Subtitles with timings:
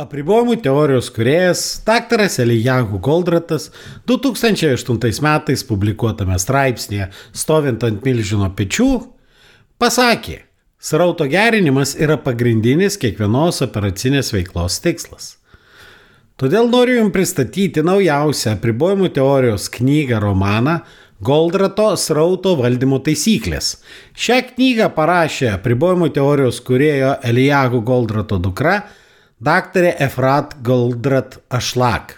[0.00, 2.22] Apribojimų teorijos kuriejas dr.
[2.40, 3.66] Elijahu Goldratas
[4.08, 8.86] 2008 metais publikuotame straipsnėje Stovint ant milžino pečių
[9.82, 10.38] pasakė,
[10.80, 15.34] srauto gerinimas yra pagrindinis kiekvienos operacinės veiklos tikslas.
[16.40, 20.78] Todėl noriu Jums pristatyti naujausią apribojimų teorijos knygą romaną
[21.20, 23.74] Goldrato srauto valdymo taisyklės.
[24.16, 28.78] Šią knygą parašė apribojimų teorijos kuriejo Elijahu Goldrato dukra
[29.40, 32.16] daktarė Efrat Goldrat Ašlak.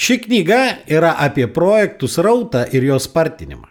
[0.00, 3.68] Ši knyga yra apie projektų srautą ir jos spartinimą.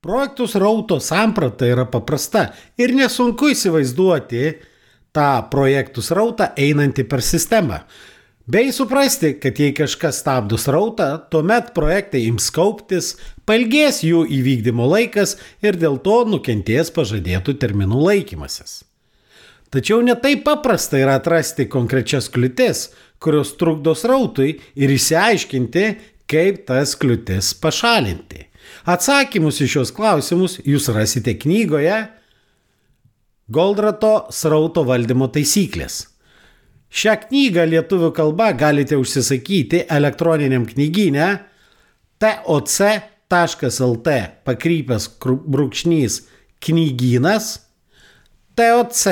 [0.00, 2.46] Projektų srauto samprata yra paprasta
[2.80, 4.46] ir nesunku įsivaizduoti
[5.12, 7.82] tą projektų srautą einantį per sistemą.
[8.50, 13.12] Bei suprasti, kad jei kažkas stabdo srautą, tuomet projektai ims kauptis,
[13.46, 18.80] palgės jų įvykdymo laikas ir dėl to nukentės pažadėtų terminų laikymasis.
[19.70, 22.88] Tačiau netai paprasta yra atrasti konkrečias kliūtis,
[23.22, 25.84] kurios trukdo srautui ir įsiaiškinti,
[26.30, 28.48] kaip tas kliūtis pašalinti.
[28.90, 32.00] Atsakymus į šios klausimus jūs rasite knygoje
[33.50, 36.04] Goldrato srauto valdymo taisyklės.
[36.90, 41.26] Šią knygą lietuvių kalba galite užsisakyti elektroniniam knyginė
[42.22, 44.14] toc.lt
[44.46, 46.22] pakrypęs brūkšnys
[46.62, 47.52] knygynas
[48.58, 49.04] toc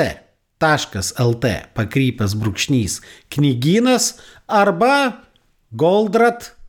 [0.59, 2.99] lt pakrypęs brūkšnys
[3.31, 5.23] knygynas arba
[5.71, 6.59] goldrat.lt.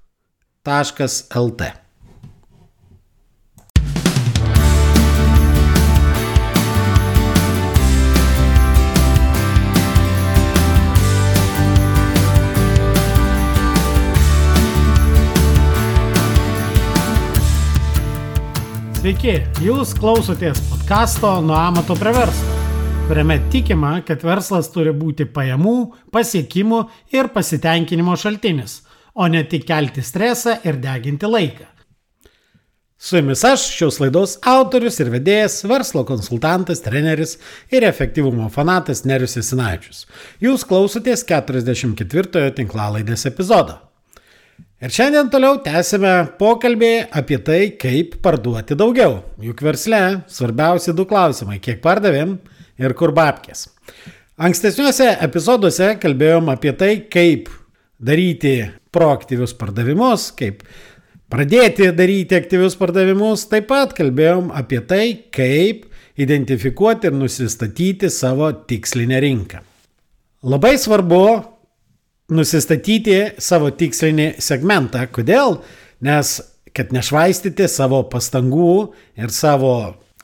[19.01, 22.60] Sveiki, jūs klausotės podkasto Nuo amato prie verslo
[23.11, 25.73] kuriame tikima, kad verslas turi būti pajamų,
[26.15, 26.77] pasiekimų
[27.11, 28.77] ir pasitenkinimo šaltinis,
[29.19, 31.67] o ne tik kelti stresą ir deginti laiką.
[33.03, 37.41] Su jumis aš, šios laidos autorius ir vedėjas, verslo konsultantas, treneris
[37.75, 40.05] ir efektyvumo fanatas Nerius Esinaičius.
[40.39, 43.81] Jūs klausotės 44-ojo tinklalaidės epizodo.
[44.79, 49.19] Ir šiandien toliau tęsime pokalbį apie tai, kaip parduoti daugiau.
[49.43, 52.39] Juk versle svarbiausi du klausimai- kiek pardavėm
[52.81, 53.69] ir kur babkės.
[54.41, 57.51] Ankstesniuose epizoduose kalbėjom apie tai, kaip
[58.01, 58.55] daryti
[58.95, 60.65] proaktyvius pardavimus, kaip
[61.31, 63.47] pradėti daryti aktyvius pardavimus.
[63.51, 65.05] Taip pat kalbėjom apie tai,
[65.35, 65.87] kaip
[66.21, 69.61] identifikuoti ir nusistatyti savo tikslinę rinką.
[70.49, 71.25] Labai svarbu
[72.33, 75.05] nusistatyti savo tikslinį segmentą.
[75.13, 75.61] Kodėl?
[76.01, 76.39] Nes
[76.77, 79.75] kad nešvaistyti savo pastangų ir savo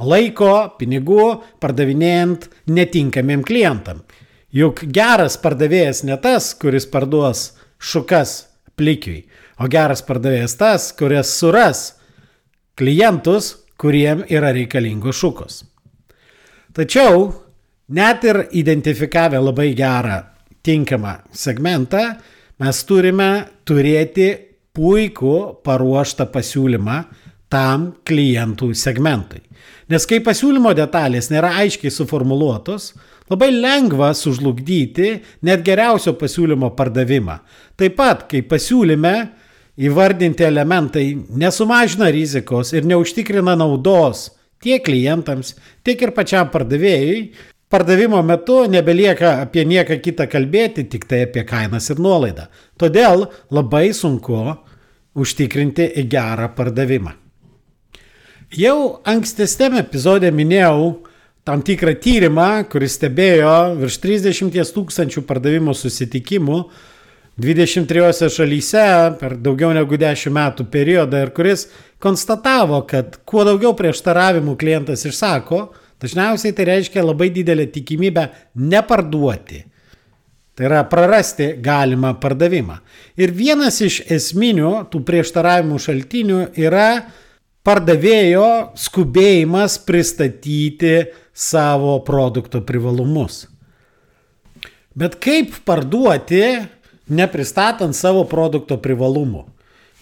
[0.00, 1.28] laiko, pinigų
[1.62, 4.02] pardavinėjant netinkamiem klientam.
[4.52, 8.46] Juk geras pardavėjas ne tas, kuris parduos šukas
[8.76, 9.26] plikiui,
[9.60, 11.86] o geras pardavėjas tas, kuris suras
[12.76, 15.60] klientus, kuriem yra reikalingos šukos.
[16.76, 17.28] Tačiau
[17.96, 20.22] net ir identifikavę labai gerą
[20.64, 22.02] tinkamą segmentą,
[22.60, 23.30] mes turime
[23.68, 24.30] turėti
[24.76, 26.96] puikų paruoštą pasiūlymą
[27.52, 29.42] tam klientų segmentui.
[29.86, 32.88] Nes kai pasiūlymo detalės nėra aiškiai suformuoluotos,
[33.30, 35.12] labai lengva sužlugdyti
[35.46, 37.36] net geriausio pasiūlymo pardavimą.
[37.78, 39.14] Taip pat, kai pasiūlyme
[39.86, 41.04] įvardinti elementai
[41.38, 44.32] nesumažina rizikos ir neužtikrina naudos
[44.62, 45.52] tiek klientams,
[45.86, 47.20] tiek ir pačiam pardavėjui,
[47.70, 52.48] pardavimo metu nebelieka apie nieką kitą kalbėti, tik tai apie kainas ir nuolaidą.
[52.74, 54.40] Todėl labai sunku
[55.14, 57.14] užtikrinti gerą pardavimą.
[58.54, 61.00] Jau ankstesnėme epizode minėjau
[61.46, 66.60] tam tikrą tyrimą, kuris stebėjo virš 30 tūkstančių pardavimo susitikimų
[67.42, 68.84] 23 šalyse
[69.18, 71.66] per daugiau negu 10 metų periodą ir kuris
[71.98, 79.64] konstatavo, kad kuo daugiau prieštaravimų klientas išsako, dažniausiai tai reiškia labai didelę tikimybę neparduoti.
[80.56, 82.78] Tai yra prarasti galimą pardavimą.
[83.18, 86.90] Ir vienas iš esminių tų prieštaravimų šaltinių yra
[87.66, 88.48] pardavėjo
[88.78, 93.44] skubėjimas pristatyti savo produkto privalumus.
[94.96, 96.42] Bet kaip parduoti,
[97.12, 99.44] nepristatant savo produkto privalumų?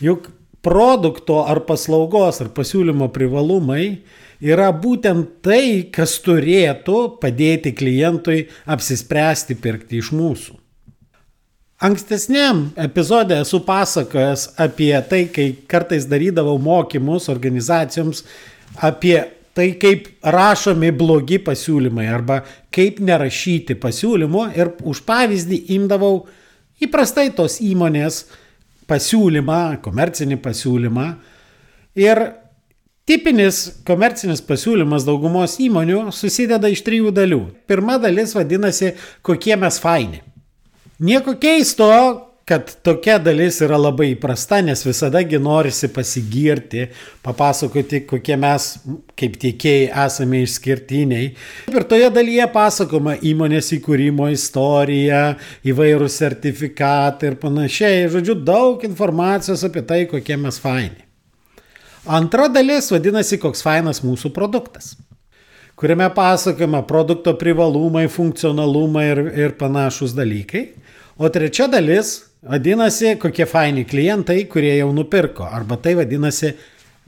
[0.05, 0.29] Juk
[0.65, 4.05] produkto ar paslaugos ar pasiūlymo privalumai
[4.45, 10.61] yra būtent tai, kas turėtų padėti klientui apsispręsti pirkti iš mūsų.
[11.85, 18.23] Ankstesniam epizode esu pasakojęs apie tai, kai kartais darydavau mokymus organizacijoms
[18.89, 19.19] apie
[19.55, 22.41] tai kaip rašomi blogi pasiūlymai arba
[22.75, 26.25] kaip nerašyti pasiūlymų ir už pavyzdį imdavau
[26.83, 28.25] įprastai tos įmonės
[28.89, 31.09] pasiūlymą, komercinį pasiūlymą
[32.01, 32.25] ir
[33.05, 37.43] tipinis komercinis pasiūlymas daugumos įmonių susideda iš trijų dalių.
[37.69, 40.25] Pirma dalis vadinasi, kokie mes faini.
[40.99, 41.91] Nieko keisto,
[42.45, 46.85] kad tokia dalis yra labai įprasta, nes visadagi norisi pasigirti,
[47.25, 48.67] papasakoti, kokie mes
[49.19, 51.31] kaip tiekėjai esame išskirtiniai.
[51.73, 55.23] Ir toje dalyje pasakoma įmonės įkūrimo istorija,
[55.67, 58.05] įvairūs sertifikatai ir panašiai.
[58.13, 61.03] Žodžiu, daug informacijos apie tai, kokie mes faini.
[62.05, 64.93] Antra dalis vadinasi, koks fainas mūsų produktas
[65.79, 70.69] kuriame pasakojama produkto privalumai, funkcionalumai ir, ir panašus dalykai.
[71.19, 75.47] O trečia dalis Vadinasi, kokie faini klientai, kurie jau nupirko.
[75.49, 76.51] Arba tai vadinasi,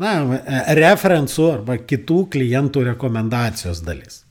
[0.00, 0.14] na,
[0.78, 4.22] referencų arba kitų klientų rekomendacijos dalis.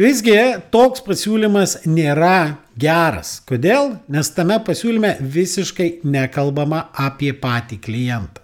[0.00, 0.38] Visgi
[0.72, 3.42] toks pasiūlymas nėra geras.
[3.44, 3.98] Kodėl?
[4.08, 8.41] Nes tame pasiūlyme visiškai nekalbama apie patį klientą.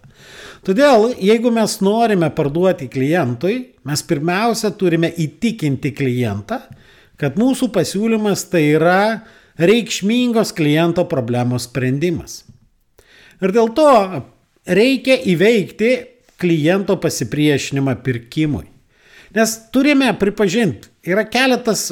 [0.67, 6.61] Todėl, jeigu mes norime parduoti klientui, mes pirmiausia turime įtikinti klientą,
[7.19, 9.01] kad mūsų pasiūlymas tai yra
[9.59, 12.43] reikšmingos kliento problemos sprendimas.
[13.43, 13.91] Ir dėl to
[14.67, 15.93] reikia įveikti
[16.39, 18.67] kliento pasipriešinimą pirkimui.
[19.35, 21.91] Nes turime pripažinti, yra keletas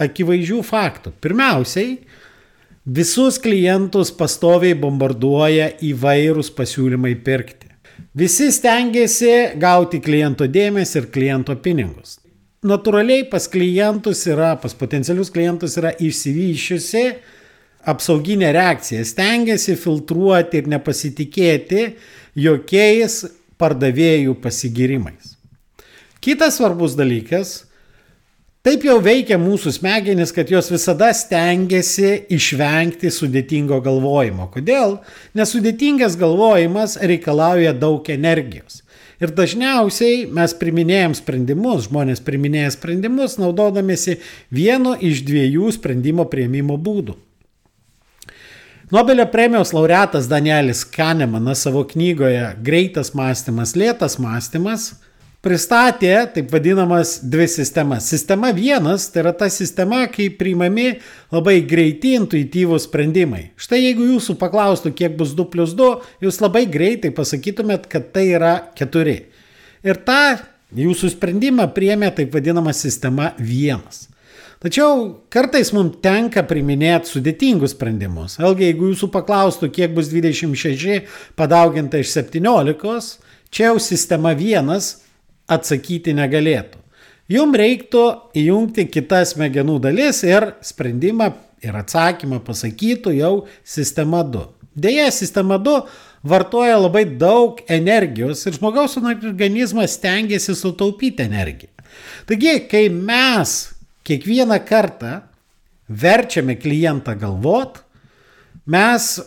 [0.00, 1.12] akivaizdžių faktų.
[1.22, 1.98] Pirmiausiai,
[2.84, 7.63] visus klientus pastoviai bombarduoja įvairūs pasiūlymai pirkti.
[8.14, 12.18] Visi stengiasi gauti kliento dėmesį ir kliento pinigus
[12.64, 17.04] natūraliai pas klientus yra, pas potencialius klientus yra išsivyščiusi
[17.92, 19.04] apsauginė reakcija.
[19.04, 21.84] Stengiasi filtruoti ir nepasitikėti
[22.40, 23.20] jokiais
[23.60, 25.34] pardavėjų pasigirimais.
[26.24, 27.60] Kitas svarbus dalykas
[28.64, 34.46] Taip jau veikia mūsų smegenis, kad jos visada stengiasi išvengti sudėtingo galvojimo.
[34.54, 34.94] Kodėl?
[35.36, 38.80] Nes sudėtingas galvojimas reikalauja daug energijos.
[39.20, 44.16] Ir dažniausiai mes priminėjom sprendimus, žmonės priminėja sprendimus, naudodamėsi
[44.48, 47.18] vieno iš dviejų sprendimo prieimimo būdų.
[48.96, 54.94] Nobelio premijos laureatas Danielis Kanemanas savo knygoje Greitas mąstymas, lėtas mąstymas
[55.44, 58.08] pristatė taip vadinamas dvi sistemas.
[58.08, 60.94] Sistema vienas tai yra ta sistema, kai priimami
[61.34, 63.50] labai greiti intuityvūs sprendimai.
[63.60, 65.90] Štai jeigu jūsų paklaustų, kiek bus 2 plus 2,
[66.24, 69.14] jūs labai greitai pasakytumėt, kad tai yra 4.
[69.84, 70.24] Ir tą
[70.74, 74.08] jūsų sprendimą priemė taip vadinama sistema vienas.
[74.64, 78.38] Tačiau kartais mums tenka priminėti sudėtingus sprendimus.
[78.40, 81.04] Vėlgi, jeigu jūsų paklaustų, kiek bus 26
[81.36, 83.18] padauginta iš 17,
[83.52, 85.03] čia jau sistema vienas
[85.50, 86.80] atsakyti negalėtų.
[87.32, 88.02] Jums reiktų
[88.36, 91.30] įjungti kitas smegenų dalis ir sprendimą
[91.64, 94.44] ir atsakymą pasakytų jau sistema 2.
[94.76, 95.86] Deja, sistema 2
[96.24, 101.70] vartoja labai daug energijos ir žmogaus organizmas stengiasi sutaupyti energiją.
[102.28, 103.54] Taigi, kai mes
[104.04, 105.20] kiekvieną kartą
[105.88, 107.78] verčiame klientą galvot,
[108.66, 109.20] mes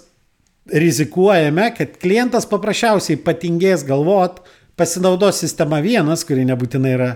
[0.68, 4.42] rizikuojame, kad klientas paprasčiausiai patingės galvot,
[4.78, 7.10] pasinaudos sistema vienas, kuri nebūtinai yra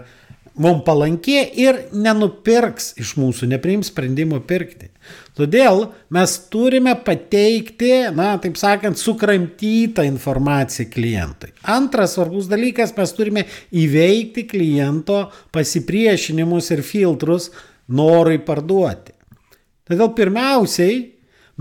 [0.61, 4.89] mums palanki ir nenupirks iš mūsų, nepriims sprendimo pirkti.
[5.37, 11.53] Todėl mes turime pateikti, na, taip sakant, sukramtytą informaciją klientui.
[11.63, 15.23] Antras svarbus dalykas, mes turime įveikti kliento
[15.55, 17.49] pasipriešinimus ir filtrus
[17.87, 19.15] norui parduoti.
[19.87, 20.99] Todėl pirmiausiai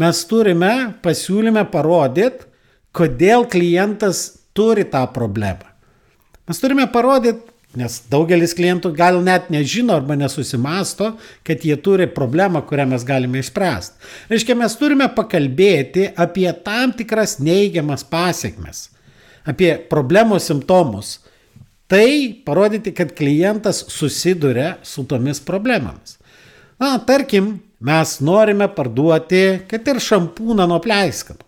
[0.00, 2.46] mes turime pasiūlyme parodyti,
[2.94, 5.69] kodėl klientas turi tą problemą.
[6.48, 11.12] Mes turime parodyti, nes daugelis klientų gal net nežino arba nesusimasto,
[11.46, 14.10] kad jie turi problemą, kurią mes galime išspręsti.
[14.32, 18.88] Reiškia, mes turime pakalbėti apie tam tikras neigiamas pasiekmes,
[19.46, 21.18] apie problemos simptomus.
[21.90, 22.06] Tai
[22.46, 26.20] parodyti, kad klientas susiduria su tomis problemomis.
[26.78, 31.42] Na, tarkim, mes norime parduoti, kad ir šampūną nuo pleiskanų.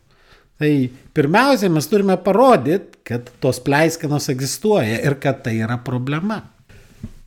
[0.62, 0.72] Tai
[1.14, 6.42] pirmiausia, mes turime parodyti, kad tos pleiskanos egzistuoja ir kad tai yra problema.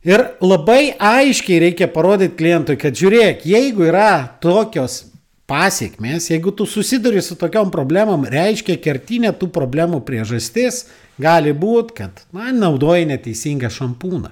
[0.06, 5.02] Ir labai aiškiai reikia parodyti klientui, kad žiūrėk, jeigu yra tokios
[5.50, 10.84] pasiekmes, jeigu tu susiduri su tokiom problemom, reiškia kertinė tų problemų priežastis
[11.22, 14.30] gali būti, kad, na, naudoji neteisingą šampūną.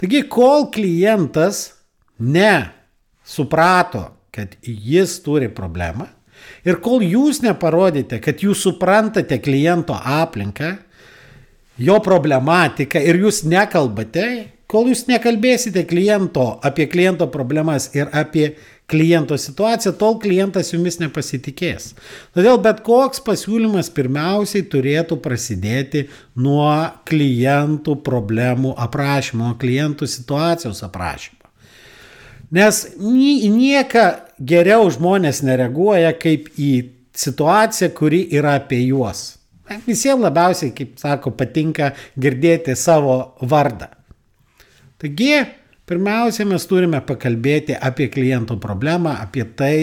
[0.00, 1.72] Taigi, kol klientas
[2.18, 2.70] ne
[3.26, 6.06] suprato, kad jis turi problemą,
[6.66, 10.76] Ir kol jūs neparodėte, kad jūs suprantate kliento aplinką,
[11.78, 14.28] jo problematiką ir jūs nekalbate,
[14.68, 18.52] kol jūs nekalbėsite kliento apie kliento problemas ir apie
[18.88, 21.92] kliento situaciją, tol klientas jumis nepasitikės.
[22.36, 26.06] Todėl bet koks pasiūlymas pirmiausiai turėtų prasidėti
[26.40, 26.72] nuo
[27.08, 31.36] klientų problemų aprašymo, nuo klientų situacijos aprašymo.
[32.56, 34.06] Nes į nieką
[34.38, 36.72] geriau žmonės nereaguoja kaip į
[37.18, 39.36] situaciją, kuri yra apie juos.
[39.84, 43.90] Visiems labiausiai, kaip sako, patinka girdėti savo vardą.
[44.98, 45.34] Taigi,
[45.88, 49.76] Pirmiausia, mes turime pakalbėti apie kliento problemą, apie tai,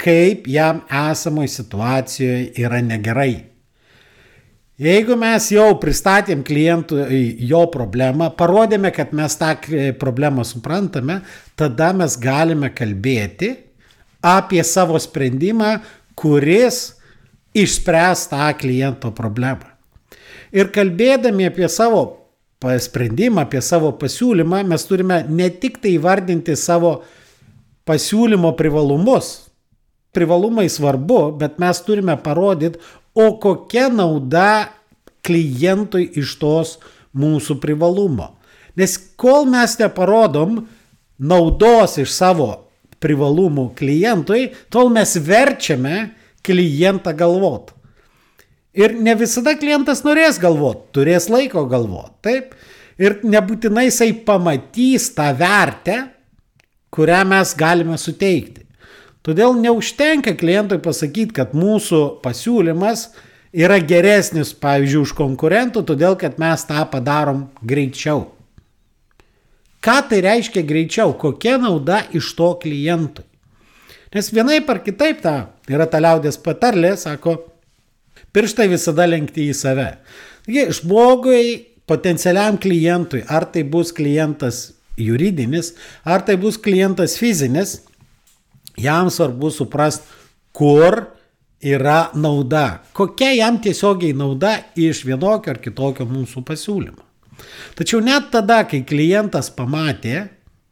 [0.00, 3.49] kaip jam esamoje situacijoje yra negerai.
[4.80, 9.50] Jeigu mes jau pristatėm klientui jo problemą, parodėme, kad mes tą
[10.00, 11.18] problemą suprantame,
[11.52, 13.50] tada mes galime kalbėti
[14.24, 15.74] apie savo sprendimą,
[16.16, 16.94] kuris
[17.52, 19.68] išspręs tą kliento problemą.
[20.52, 22.02] Ir kalbėdami apie savo
[22.60, 27.02] sprendimą, apie savo pasiūlymą, mes turime ne tik tai įvardinti savo
[27.88, 29.50] pasiūlymo privalumus.
[30.10, 32.80] Privalumai svarbu, bet mes turime parodyti,
[33.14, 34.70] o kokia nauda
[35.26, 36.76] klientui iš tos
[37.16, 38.32] mūsų privalumo.
[38.78, 40.62] Nes kol mes neparodom
[41.20, 42.50] naudos iš savo
[43.00, 46.10] privalumų klientui, tol mes verčiame
[46.44, 47.74] klientą galvoti.
[48.76, 52.54] Ir ne visada klientas norės galvoti, turės laiko galvoti, taip?
[53.00, 55.96] Ir nebūtinai jisai pamatys tą vertę,
[56.94, 58.66] kurią mes galime suteikti.
[59.26, 63.10] Todėl neužtenka klientui pasakyti, kad mūsų pasiūlymas
[63.52, 68.30] yra geresnis, pavyzdžiui, už konkurentų, todėl kad mes tą padarom greičiau.
[69.84, 71.12] Ką tai reiškia greičiau?
[71.16, 73.26] Kokia nauda iš to klientui?
[74.14, 75.36] Nes vienaip ar kitaip ta
[75.70, 77.38] yra ta liaudės patarlė, sako,
[78.30, 79.88] Pirštai visada lenkti į save.
[80.46, 81.44] Taigi, žmogui,
[81.90, 84.68] potencialiam klientui, ar tai bus klientas
[85.00, 85.72] juridinis,
[86.06, 87.80] ar tai bus klientas fizinis,
[88.82, 90.18] jam svarbu suprasti,
[90.52, 91.02] kur
[91.60, 97.06] yra nauda, kokia jam tiesiogiai nauda iš vienokio ar kitokio mūsų pasiūlymo.
[97.76, 100.26] Tačiau net tada, kai klientas pamatė,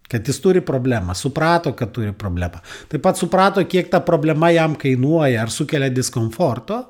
[0.09, 4.77] kad jis turi problemą, suprato, kad turi problemą, taip pat suprato, kiek ta problema jam
[4.81, 6.83] kainuoja ar sukelia diskomforto,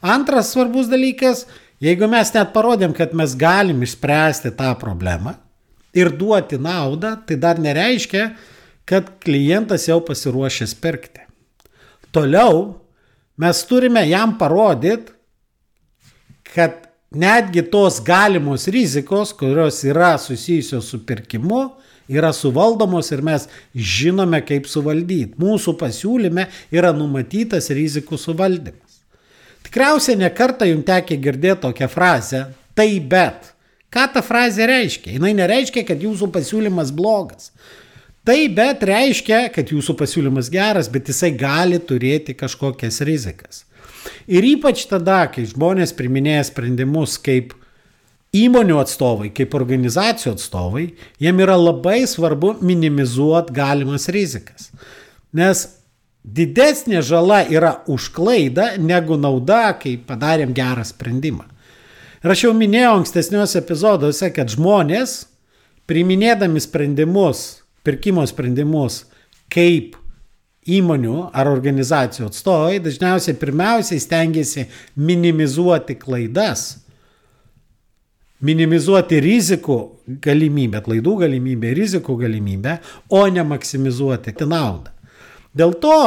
[0.00, 1.46] Antras svarbus dalykas,
[1.80, 5.36] jeigu mes net parodėm, kad mes galim išspręsti tą problemą
[5.96, 8.28] ir duoti naudą, tai dar nereiškia,
[8.86, 11.24] kad klientas jau pasiruošęs pirkti.
[12.14, 12.76] Toliau
[13.36, 15.12] mes turime jam parodyti,
[16.54, 21.66] kad netgi tos galimos rizikos, kurios yra susijusios su pirkimu,
[22.08, 25.34] yra suvaldomos ir mes žinome, kaip suvaldyti.
[25.42, 29.00] Mūsų pasiūlyme yra numatytas rizikų suvaldymas.
[29.66, 32.46] Tikriausiai nekartą jums tekė girdėti tokią frazę-
[32.78, 33.52] tai bet.
[33.90, 35.12] Ką ta frazė reiškia?
[35.12, 37.50] Jis nereiškia, kad jūsų pasiūlymas blogas.
[38.26, 43.62] Tai bet reiškia, kad jūsų pasiūlymas geras, bet jisai gali turėti kažkokias rizikas.
[44.26, 47.54] Ir ypač tada, kai žmonės priminėja sprendimus kaip
[48.34, 50.86] įmonių atstovai, kaip organizacijų atstovai,
[51.22, 54.72] jiem yra labai svarbu minimizuoti galimas rizikas.
[55.30, 55.62] Nes
[56.26, 61.46] didesnė žala yra už klaidą negu nauda, kai padarėm gerą sprendimą.
[62.24, 65.28] Ir aš jau minėjau ankstesniuose epizoduose, kad žmonės,
[65.86, 67.44] priminėdami sprendimus,
[67.86, 69.04] pirkimo sprendimus,
[69.52, 69.94] kaip
[70.66, 74.66] įmonių ar organizacijų atstovai, dažniausiai pirmiausiai stengiasi
[74.98, 76.82] minimizuoti klaidas,
[78.42, 79.78] minimizuoti rizikų
[80.22, 82.78] galimybę, klaidų galimybę, rizikų galimybę,
[83.08, 84.92] o ne maksimizuoti naudą.
[85.56, 86.00] Dėl to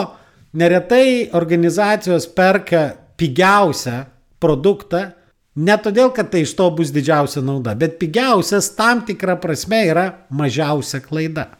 [0.53, 4.03] neretai organizacijos perka pigiausią
[4.39, 5.09] produktą,
[5.55, 10.05] ne todėl, kad tai iš to bus didžiausia nauda, bet pigiausias tam tikrą prasme yra
[10.29, 11.58] mažiausia klaida.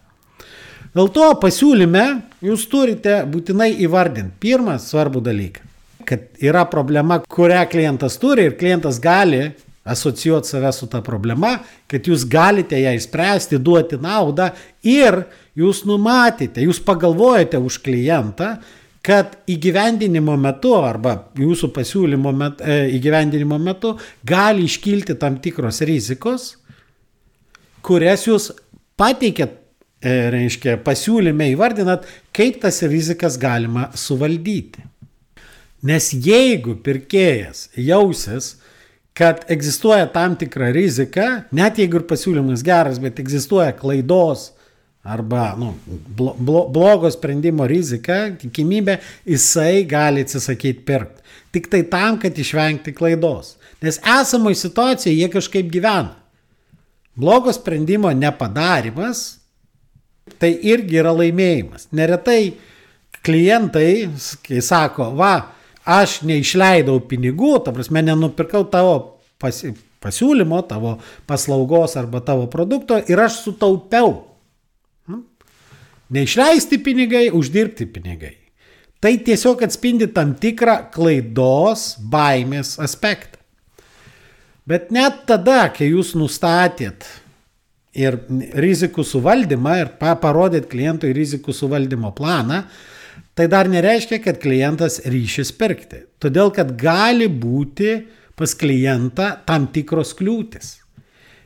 [0.96, 2.06] Dėl to pasiūlyme
[2.46, 5.66] jūs turite būtinai įvardinti pirmą svarbų dalyką,
[6.10, 9.52] kad yra problema, kurią klientas turi ir klientas gali
[9.90, 11.58] asocijuoti save su ta problema,
[11.90, 14.50] kad jūs galite ją išspręsti, duoti naudą
[14.86, 15.24] ir
[15.58, 18.56] jūs numatėte, jūs pagalvojate už klientą,
[19.06, 23.96] kad įgyvendinimo metu arba jūsų pasiūlymo met, e, įgyvendinimo metu
[24.28, 26.52] gali iškilti tam tikros rizikos,
[27.82, 28.52] kurias jūs
[29.00, 29.59] pateikėt,
[30.04, 34.86] reiškia, pasiūlyme įvardinat, kaip tas rizikas galima suvaldyti.
[35.84, 38.58] Nes jeigu pirkėjas jausis,
[39.16, 44.54] kad egzistuoja tam tikra rizika, net jeigu ir pasiūlymas geras, bet egzistuoja klaidos
[45.04, 51.24] arba nu, blo, blo, blogo sprendimo rizika, tikimybė, jisai gali atsisakyti pirkti.
[51.56, 53.56] Tik tai tam, kad išvengti klaidos.
[53.82, 56.14] Nes esamoje situacijoje jie kažkaip gyvena.
[57.20, 59.39] Blogo sprendimo nepadarimas,
[60.40, 61.90] tai irgi yra laimėjimas.
[61.96, 62.54] Neretai
[63.26, 64.10] klientai,
[64.46, 65.34] kai sako, va,
[65.90, 68.96] aš neišleidau pinigų, ta prasme, nenupirkau tavo
[69.42, 74.14] pasi, pasiūlymo, tavo paslaugos arba tavo produkto ir aš sutaupiau.
[75.10, 75.24] Hm?
[76.16, 78.36] Neišleisti pinigai, uždirbti pinigai.
[79.00, 83.40] Tai tiesiog atspindi tam tikrą klaidos, baimės aspektą.
[84.70, 87.08] Bet net tada, kai jūs nustatėt
[88.00, 88.18] ir
[88.64, 92.64] rizikų suvaldymą ir parodėt klientui rizikų suvaldymo planą,
[93.36, 96.06] tai dar nereiškia, kad klientas ryšys pirkti.
[96.24, 97.98] Todėl, kad gali būti
[98.40, 100.78] pas klientą tam tikros kliūtis.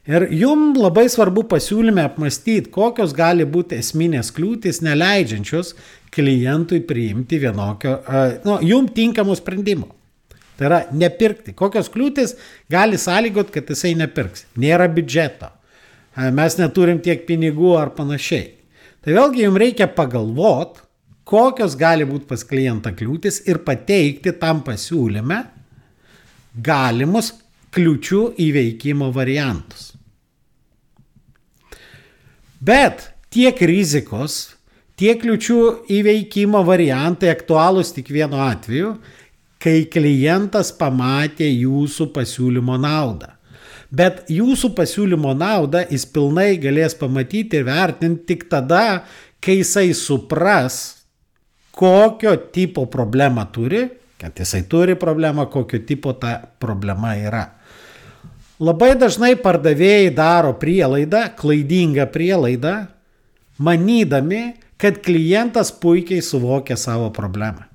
[0.04, 5.78] Ir jum labai svarbu pasiūlyme apmastyti, kokios gali būti esminės kliūtis, neleidžiančios
[6.14, 7.96] klientui priimti vienokio,
[8.44, 9.94] nu, jum tinkamo sprendimo.
[10.60, 11.56] Tai yra nepirkti.
[11.58, 12.36] Kokios kliūtis
[12.72, 14.44] gali sąlygot, kad jisai nepirks.
[14.60, 15.50] Nėra biudžeto.
[16.14, 18.52] Mes neturim tiek pinigų ar panašiai.
[19.04, 20.78] Tai vėlgi jums reikia pagalvot,
[21.28, 25.40] kokios gali būti pas klientą kliūtis ir pateikti tam pasiūlyme
[26.54, 27.34] galimus
[27.74, 29.92] kliučių įveikimo variantus.
[32.64, 34.54] Bet tiek rizikos,
[34.96, 35.60] tiek kliučių
[35.92, 38.94] įveikimo variantai aktualūs tik vienu atveju,
[39.64, 43.33] kai klientas pamatė jūsų pasiūlymo naudą.
[43.94, 49.04] Bet jūsų pasiūlymo naudą jis pilnai galės pamatyti ir vertinti tik tada,
[49.44, 50.80] kai jisai supras,
[51.74, 53.84] kokio tipo problemą turi,
[54.18, 57.44] kad jisai turi problemą, kokio tipo ta problema yra.
[58.64, 62.74] Labai dažnai pardavėjai daro prielaidą, klaidingą prielaidą,
[63.62, 67.68] manydami, kad klientas puikiai suvokia savo problemą.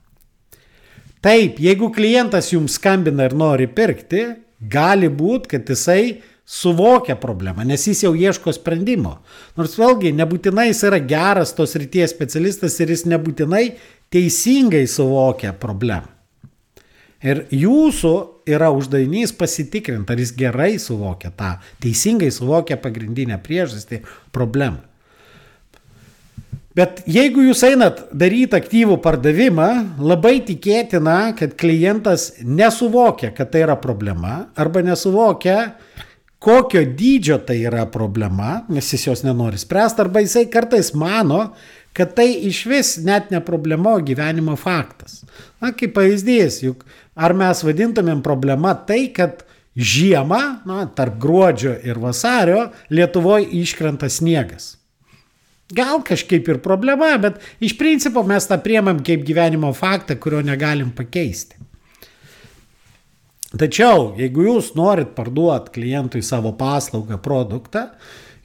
[1.23, 4.23] Taip, jeigu klientas jums skambina ir nori pirkti,
[4.61, 9.19] gali būti, kad jisai suvokia problemą, nes jis jau ieško sprendimo.
[9.59, 13.65] Nors vėlgi, nebūtinai jis yra geras tos ryties specialistas ir jis nebūtinai
[14.13, 16.09] teisingai suvokia problemą.
[17.19, 18.13] Ir jūsų
[18.49, 24.88] yra uždavinys pasitikrinti, ar jis gerai suvokia tą, teisingai suvokia pagrindinę priežastį problemą.
[26.79, 33.75] Bet jeigu jūs einat daryti aktyvų pardavimą, labai tikėtina, kad klientas nesuvokia, kad tai yra
[33.83, 35.57] problema, arba nesuvokia,
[36.39, 41.49] kokio dydžio tai yra problema, nes jis jos nenori spręsti, arba jisai kartais mano,
[41.99, 45.25] kad tai iš vis net ne problema, o gyvenimo faktas.
[45.59, 46.87] Na, kaip pavyzdys, juk
[47.19, 49.43] ar mes vadintumėm problema tai, kad
[49.75, 54.78] žiemą, na, tarp gruodžio ir vasario Lietuvoje iškrenta sniegas.
[55.75, 60.95] Gal kažkaip ir problema, bet iš principo mes tą priemam kaip gyvenimo faktą, kurio negalim
[60.97, 61.59] pakeisti.
[63.49, 67.87] Tačiau, jeigu jūs norit parduoti klientui savo paslaugą, produktą,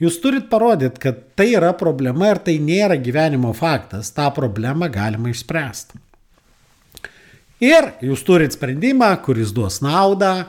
[0.03, 5.31] jūs turit parodyti, kad tai yra problema ir tai nėra gyvenimo faktas, tą problemą galima
[5.31, 5.99] išspręsti.
[7.63, 10.45] Ir jūs turit sprendimą, kuris duos naudą,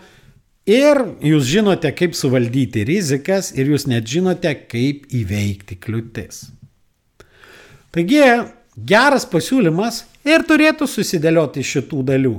[0.67, 6.45] ir jūs žinote, kaip suvaldyti rizikas, ir jūs net žinote, kaip įveikti kliūtis.
[7.95, 8.23] Taigi,
[8.75, 12.37] geras pasiūlymas ir turėtų susidėlioti šitų dalių.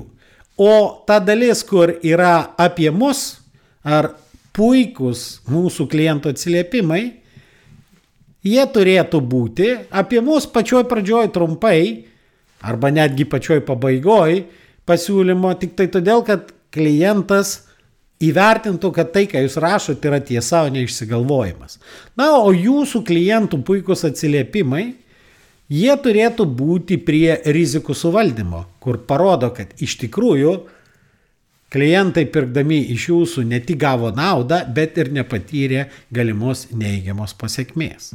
[0.60, 0.72] O
[1.08, 3.38] ta dalis, kur yra apie mus
[3.84, 4.14] ar
[4.56, 7.04] puikus mūsų klientų atsiliepimai,
[8.46, 11.80] jie turėtų būti apie mus pačioj pradžioj trumpai
[12.66, 14.44] arba netgi pačioj pabaigoj
[14.88, 17.62] pasiūlymo, tik tai todėl, kad klientas
[18.24, 21.80] įvertintų, kad tai, ką jūs rašote, yra tiesa, o ne išsigalvojimas.
[22.20, 24.86] Na, o jūsų klientų puikus atsiliepimai
[25.72, 30.56] jie turėtų būti prie rizikų suvaldymo, kur parodo, kad iš tikrųjų
[31.76, 38.14] klientai pirkdami iš jūsų ne tik gavo naudą, bet ir nepatyrė galimos neigiamos pasiekmės.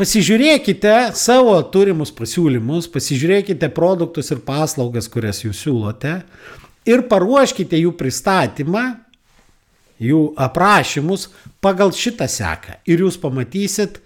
[0.00, 6.14] Pasižiūrėkite savo turimus pasiūlymus, pasižiūrėkite produktus ir paslaugas, kurias jūs siūlote
[6.88, 8.84] ir paruoškite jų pristatymą,
[10.00, 11.28] jų aprašymus
[11.60, 12.78] pagal šitą seką.
[12.88, 14.00] Ir jūs pamatysit,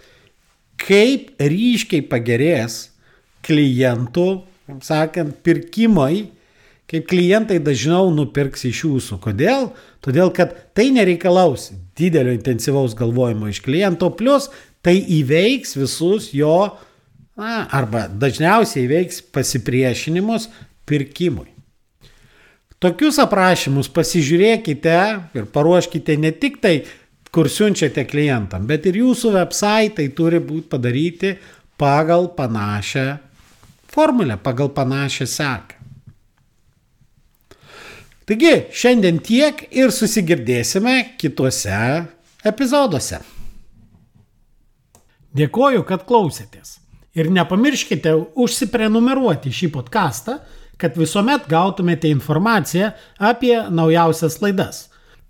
[0.80, 2.88] kaip ryškiai pagerės
[3.44, 4.28] klientų,
[4.68, 6.28] kaip sakant, pirkimai,
[6.90, 9.18] kaip klientai dažniau nupirks iš jūsų.
[9.24, 9.70] Kodėl?
[10.04, 14.50] Todėl, kad tai nereikalaus didelio intensyvaus galvojimo iš kliento, plus
[14.84, 16.74] tai įveiks visus jo,
[17.38, 20.50] na, arba dažniausiai įveiks pasipriešinimus
[20.88, 21.48] pirkimui.
[22.84, 24.96] Tokius aprašymus pasižiūrėkite
[25.38, 26.74] ir paruoškite ne tik tai
[27.34, 31.32] kur siunčiate klientam, bet ir jūsų websaitai turi būti padaryti
[31.80, 33.06] pagal panašią
[33.90, 35.80] formulę, pagal panašią seką.
[38.24, 41.76] Taigi, šiandien tiek ir susigirdėsime kituose
[42.48, 43.18] epizoduose.
[45.34, 46.78] Dėkoju, kad klausėtės.
[47.18, 50.38] Ir nepamirškite užsiprenumeruoti šį podcastą,
[50.80, 54.88] kad visuomet gautumėte informaciją apie naujausias laidas.